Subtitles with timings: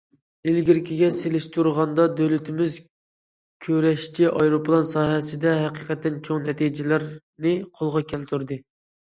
[0.51, 2.77] ئىلگىرىكىگە سېلىشتۇرغاندا، دۆلىتىمىز
[3.67, 8.61] كۈرەشچى ئايروپىلان ساھەسىدە ھەقىقەتەن چوڭ نەتىجىلەرنى قولغا كەلتۈردى.